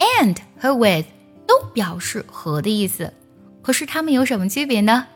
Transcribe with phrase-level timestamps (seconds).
[0.00, 1.06] and 和 with
[1.46, 3.12] 都表示和的意思，
[3.62, 5.06] 可是它们有什么区别呢？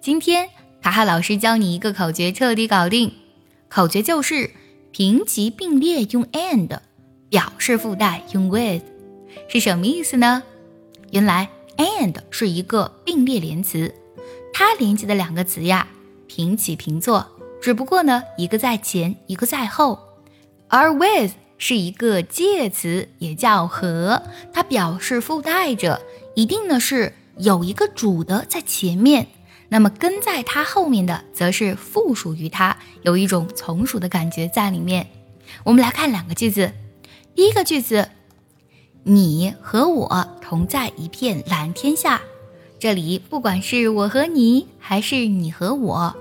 [0.00, 0.48] 今天
[0.82, 3.12] 卡卡老师教你一个口诀，彻底搞定。
[3.68, 4.50] 口诀就是
[4.90, 6.78] 平齐并列用 and，
[7.28, 8.82] 表示附带用 with，
[9.48, 10.42] 是什么意思呢？
[11.12, 13.94] 原来 and 是一个并列连词，
[14.52, 15.86] 它连接的两个词呀
[16.26, 17.26] 平起平坐，
[17.60, 19.98] 只不过呢一个在前，一个在后，
[20.68, 21.32] 而 with。
[21.62, 26.00] 是一个介词，也叫和，它表示附带着，
[26.34, 29.26] 一定呢是有一个主的在前面，
[29.68, 35.08] 那么跟在它后面的则是附属于它，有一种从属的感觉在里面。
[35.62, 36.72] 我们来看两个句子，
[37.34, 38.08] 第一个句子，
[39.02, 42.22] 你和我同在一片蓝天下，
[42.78, 46.16] 这里不管是我和你，还是你和我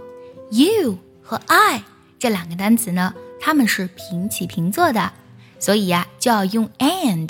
[0.52, 1.84] ，you 和 I
[2.20, 5.14] 这两个单词呢，它们是平起平坐的。
[5.60, 7.30] 所以呀，就要用 and，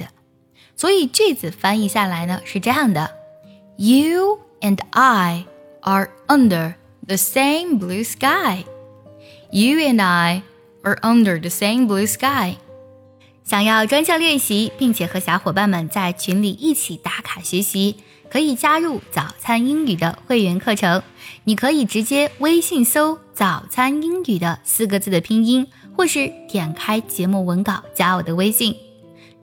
[0.76, 3.12] 所以句子翻译下来呢是这样的
[3.78, 5.46] ：You and I
[5.82, 8.66] are under the same blue sky.
[9.52, 10.44] You and I
[10.84, 12.58] are under the same blue sky.
[13.44, 17.98] 想要专项练习，并且和小伙伴们在群里一起打卡学习，
[18.30, 21.02] 可以加入早餐英语的会员课程。
[21.44, 25.68] 你可以直接微信搜“早餐英语”的四个字的拼音。
[25.98, 28.74] 或是点开节目文稿加我的微信，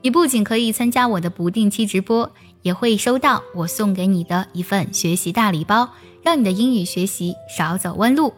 [0.01, 5.91] 你不仅可以参加我的不定期直播，也会收到我送给你的一份学习大礼包，
[6.23, 8.33] 让你的英语学习少走弯路。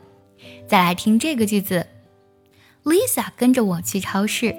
[0.67, 1.87] 再来听这个句子
[2.83, 4.53] ：Lisa 跟着我去超市。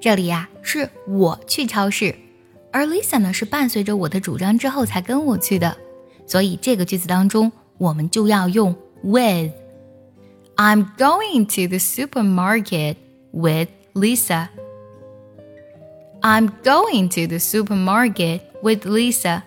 [0.00, 2.14] 这里呀是我去超市，
[2.72, 5.76] 而 Lisa 呢是伴随着我的主张之后才跟我去的，
[6.26, 9.50] 所以这个句子当中我们就要用 with。
[10.56, 12.96] I'm going to the supermarket
[13.32, 14.48] with Lisa.
[16.20, 19.42] I'm going to the supermarket with Lisa.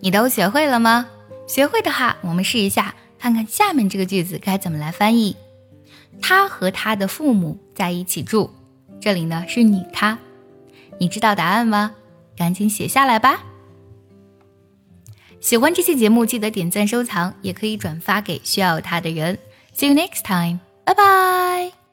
[0.00, 1.08] 你都学会了吗？
[1.46, 5.36] 学会的话，我们试一下，看看下面这个句子该怎么来翻译。
[6.22, 8.50] 他和他的父母在一起住，
[8.98, 10.18] 这里呢是你他，
[10.98, 11.94] 你知道答案吗？
[12.36, 13.42] 赶紧写下来吧。
[15.40, 19.38] 喜欢这期节目，记得点赞收藏，也可以转发给需要它的人。
[19.74, 20.60] See you next time.
[20.84, 21.85] 拜拜